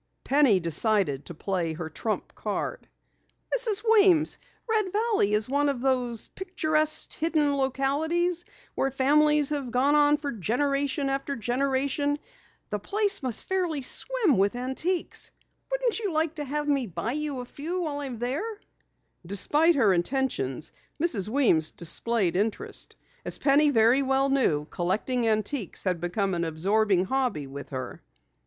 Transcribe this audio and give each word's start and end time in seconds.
Penny 0.23 0.59
decided 0.59 1.25
to 1.25 1.35
play 1.35 1.73
her 1.73 1.87
trump 1.87 2.33
card. 2.33 2.89
"Mrs. 3.55 3.83
Weems, 3.87 4.39
Red 4.67 4.91
Valley 4.91 5.31
is 5.35 5.47
one 5.47 5.69
of 5.69 5.79
those 5.79 6.29
picturesque 6.29 7.13
hidden 7.13 7.55
localities 7.55 8.43
where 8.73 8.89
families 8.89 9.51
have 9.51 9.69
gone 9.69 9.93
on 9.93 10.17
for 10.17 10.31
generation 10.31 11.07
after 11.07 11.35
generation. 11.35 12.17
The 12.71 12.79
place 12.79 13.21
must 13.21 13.45
fairly 13.45 13.83
swim 13.83 14.39
with 14.39 14.55
antiques. 14.55 15.29
Wouldn't 15.69 15.99
you 15.99 16.11
like 16.11 16.33
to 16.37 16.45
have 16.45 16.67
me 16.67 16.87
buy 16.87 17.13
a 17.13 17.15
few 17.19 17.45
for 17.45 17.61
you 17.61 17.81
while 17.81 17.99
I'm 17.99 18.17
there?" 18.17 18.57
Despite 19.23 19.75
her 19.75 19.93
intentions, 19.93 20.73
Mrs. 20.99 21.29
Weems 21.29 21.69
displayed 21.69 22.35
interest. 22.35 22.95
As 23.23 23.37
Penny 23.37 23.69
very 23.69 24.01
well 24.01 24.29
knew, 24.29 24.65
collecting 24.65 25.27
antiques 25.27 25.83
had 25.83 26.01
become 26.01 26.33
an 26.33 26.43
absorbing 26.43 27.05
hobby 27.05 27.45
with 27.45 27.69
her. 27.69 28.01